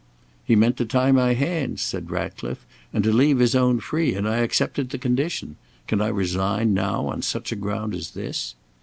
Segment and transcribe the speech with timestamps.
[0.43, 4.27] "He meant to tie my hands," said Ratcliffe, "and to leave his own free, and
[4.27, 5.57] I accepted the condition.
[5.85, 8.55] Can I resign now on such a ground as this?"